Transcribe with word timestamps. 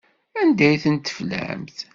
Anda 0.39 0.63
ay 0.67 0.77
ten-teflamt? 0.83 1.77